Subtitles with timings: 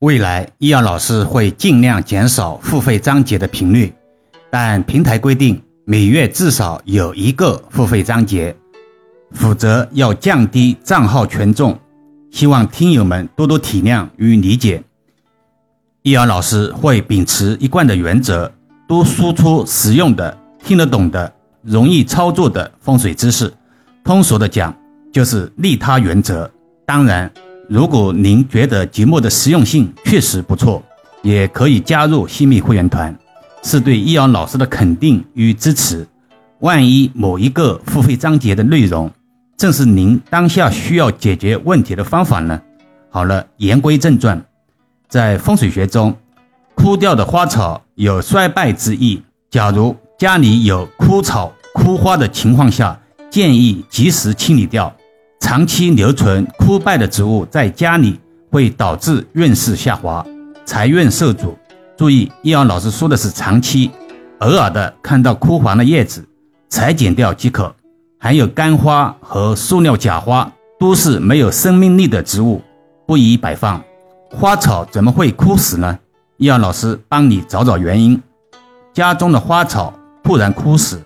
[0.00, 3.92] 未来易阳老师会尽量减少付费章节的频率，
[4.48, 8.54] 但平台规定每月至少有一个付费章节，
[9.32, 11.76] 否则要降低账号权重。
[12.30, 14.80] 希望听友们多多体谅与理解。
[16.02, 18.52] 易阳老师会秉持一贯的原则，
[18.86, 23.52] 多输出实用的、听得懂的、容易操作的风水知识。
[24.04, 24.72] 通俗的讲，
[25.12, 26.48] 就是利他原则。
[26.86, 27.28] 当然，
[27.68, 30.82] 如果您觉得节目的实用性确实不错，
[31.20, 33.14] 也可以加入新密会员团，
[33.62, 36.06] 是对易阳老师的肯定与支持。
[36.60, 39.10] 万一某一个付费章节的内容，
[39.58, 42.58] 正是您当下需要解决问题的方法呢？
[43.10, 44.42] 好了，言归正传，
[45.06, 46.16] 在风水学中，
[46.74, 49.22] 枯掉的花草有衰败之意。
[49.50, 52.98] 假如家里有枯草枯花的情况下，
[53.28, 54.90] 建议及时清理掉。
[55.48, 58.20] 长期留存枯败的植物在家里，
[58.50, 60.22] 会导致运势下滑，
[60.66, 61.56] 财运受阻。
[61.96, 63.90] 注意，易阳老师说的是长期，
[64.40, 66.22] 偶尔的看到枯黄的叶子，
[66.68, 67.74] 裁剪掉即可。
[68.18, 72.60] 还有干花和塑料假花都是没有生命力的植物，
[73.06, 73.82] 不宜摆放。
[74.30, 75.98] 花草怎么会枯死呢？
[76.36, 78.22] 易阳老师帮你找找原因。
[78.92, 81.00] 家中的花草突然枯死，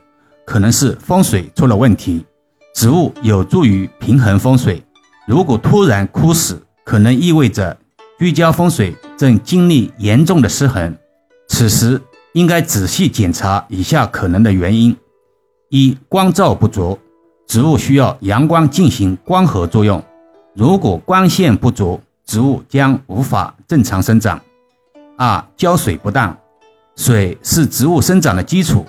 [0.45, 2.27] 可能是风水出了问题。
[2.75, 4.83] 植物有助于平衡风水，
[5.27, 7.77] 如果突然枯死，可能意味着
[8.19, 10.97] 居家风水正经历严重的失衡。
[11.48, 12.01] 此时
[12.33, 14.97] 应该仔细检查以下可能的原因。
[15.69, 16.98] 一光照不足，
[17.47, 20.03] 植物需要阳光进行光合作用。
[20.55, 24.41] 如果光线不足，植物将无法正常生长。
[25.17, 26.36] 二浇水不当，
[26.97, 28.86] 水是植物生长的基础，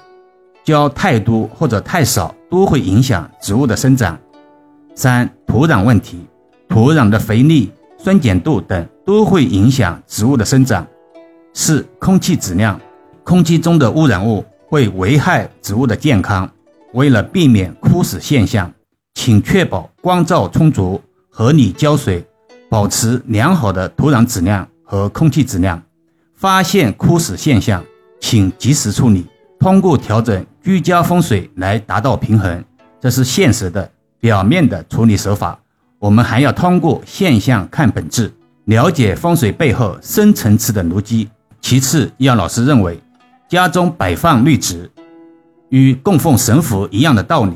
[0.64, 4.17] 浇太多或者太少都会影响植物的生长。
[4.95, 6.25] 三土壤问题，
[6.69, 10.86] 土壤的肥力、酸碱度等都会影响植物的生长。
[11.53, 12.80] 四空气质量，
[13.23, 16.50] 空气中的污染物会危害植物的健康。
[16.94, 18.72] 为了避免枯死现象，
[19.16, 22.25] 请确保光照充足、合理浇水，
[22.69, 25.81] 保持良好的土壤质量和空气质量。
[26.35, 27.84] 发现枯死现象，
[28.19, 29.25] 请及时处理，
[29.59, 32.63] 通过调整居家风水来达到平衡。
[33.01, 33.91] 这是现实的、
[34.22, 35.59] 表面的处理手法。
[36.00, 38.34] 我们还要通过现象看本质，
[38.66, 41.29] 了解风水背后深层次的逻辑。
[41.59, 42.97] 其次，杨老师认为，
[43.50, 44.90] 家中摆放绿植。
[45.68, 47.53] 与供奉神佛一样的道理，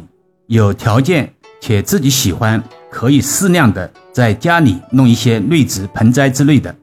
[0.47, 1.31] 有条件
[1.61, 6.75] 且自己喜欢，可以适量的在家里弄一些绿植盆栽之类的，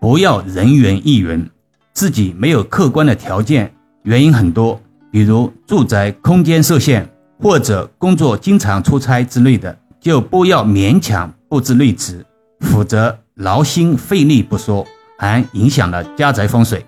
[0.00, 1.46] 不要人云亦云。
[1.92, 3.74] 自己没有客观的条件，
[4.04, 4.80] 原因很多，
[5.18, 7.04] 比如住宅空间受限，
[7.42, 12.24] 或者工作经常出差之类的，就不要勉强布置绿植，
[12.60, 14.86] 否则劳心费力不说，
[15.18, 16.86] 还影响了家宅风水。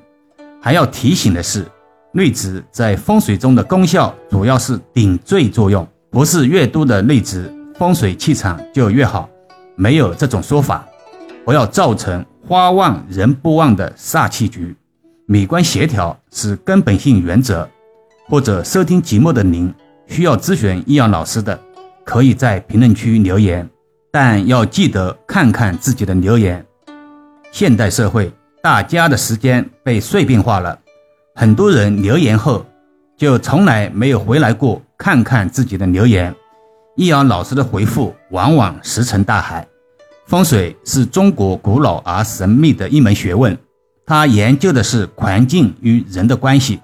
[0.63, 1.67] 还要提醒的是。
[2.13, 9.29] 绿植在风水中的功效主要是顶缀作用，不是越多的绿植风水气场就越好，
[9.75, 10.87] 没有这种说法。
[11.45, 14.77] 不要造成花旺人不旺的煞气局，
[15.27, 17.69] 美观协调是根本性原则。
[18.31, 19.75] 或者收听节目的您
[20.07, 21.59] 需要咨询易阳老师的，
[22.05, 23.69] 可以在评论区留言，
[24.13, 26.65] 但要记得看看自己的留言。
[27.51, 28.33] 现代社会，
[28.63, 30.79] 大家的时间被碎片化了。
[31.35, 32.65] 很多人留言后，
[33.17, 36.33] 就从来没有回来过看看自己的留言。
[36.95, 39.67] 易阳老师的回复往往石沉大海。
[40.27, 43.59] 风水是中国古老而神秘的一门学问，
[44.07, 46.81] 它研究的是环境与人的关系，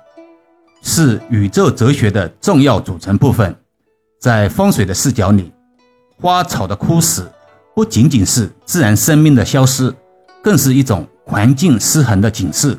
[0.88, 3.54] 是宇宙哲学的重要组成部分。
[4.20, 5.52] 在风水的视角里，
[6.16, 7.28] 花草的枯死
[7.74, 9.92] 不仅仅是自然生命的消失，
[10.40, 12.78] 更是一种环境失衡的警示。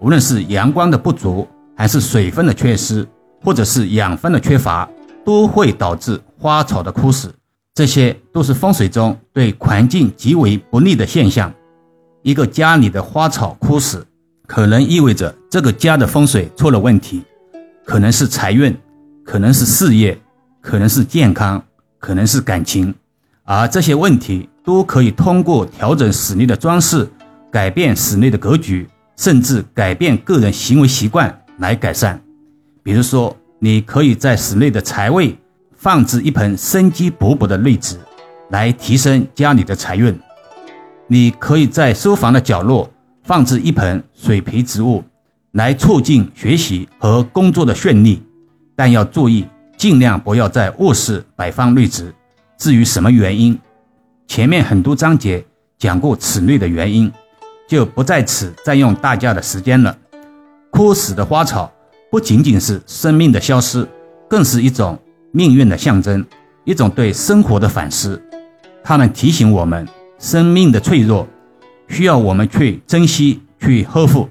[0.00, 1.46] 无论是阳光的不足，
[1.76, 3.06] 还是水分的缺失，
[3.42, 4.88] 或者是养分的缺乏，
[5.22, 7.30] 都会导致花草的枯死。
[7.74, 11.52] 这些都是风水中对环境极为不利的现象。
[12.22, 14.04] 一个家里的花草枯死，
[14.46, 17.22] 可能意味着这个家的风水出了问题，
[17.84, 18.76] 可能是财运，
[19.24, 20.18] 可能是事业，
[20.60, 21.62] 可能是健康，
[21.98, 22.94] 可能是感情。
[23.44, 27.08] 而这些问题都可以通过调整室内的装饰，
[27.52, 28.88] 改变室内的格局。
[29.16, 32.20] 甚至改变个人行为习惯来改善，
[32.82, 35.38] 比如说，你可以在室内的财位
[35.76, 37.96] 放置一盆生机勃勃的绿植，
[38.50, 40.12] 来提升家里的财运；
[41.06, 42.90] 你可以在书房的角落
[43.22, 45.04] 放置一盆水培植物，
[45.54, 48.22] 来促进学习和工作的顺利。
[48.76, 49.44] 但要注意，
[49.76, 52.14] 尽量不要在卧室摆放绿植。
[52.56, 53.58] 至于什么原因，
[54.28, 55.44] 前面很多章节
[55.78, 57.10] 讲过此类的原因。
[57.66, 59.96] 就不在此占用大家的时间了。
[60.70, 61.72] 枯死的花草
[62.10, 63.88] 不仅仅是生命的消失，
[64.28, 64.98] 更是一种
[65.32, 66.22] 命运的象征，
[66.64, 68.22] 一种对生活的反思。
[68.82, 71.26] 它们提醒我们，生命的脆弱
[71.88, 74.28] 需要我们去珍惜、去呵护。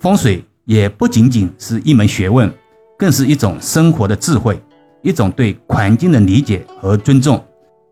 [0.00, 2.52] 风水也不仅仅是一门学问，
[2.98, 4.60] 更是一种生活的智慧，
[5.02, 7.42] 一种对环境的理解和尊重。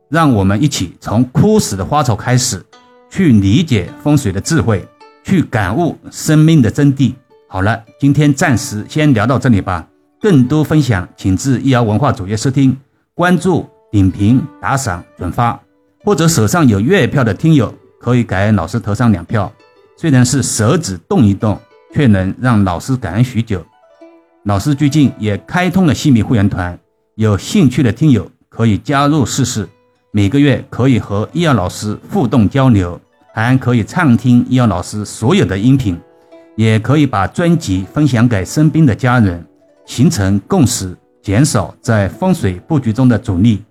[0.09, 2.61] 让我们一起从枯死的花草开始，
[3.09, 4.85] 去理解风水的智慧，
[5.23, 7.13] 去感悟生命的真谛。
[7.49, 9.87] 好了，今天暂时先聊到这里吧。
[10.21, 12.77] 更多分享，请至易瑶文化主页收听、
[13.15, 15.61] 关注、点评、打赏、转发，
[16.05, 19.53] 或者手上有月票的听友可以给老师投上两票。
[19.97, 21.59] 虽然是手指动一动，
[21.93, 23.65] 却能让老师感恩许久。
[24.45, 26.79] 老师最近也开通了西米会员团，
[27.15, 29.69] 有兴趣的听友可以加入试试。
[30.13, 33.01] 每个月可以和易阳老师互动交流，
[33.33, 35.99] 还可以畅听易阳老师所有的音频。
[36.57, 39.43] 也可以把专辑分享给身边的家人，
[39.87, 43.63] 形成共识，减少在风水布局中的阻力。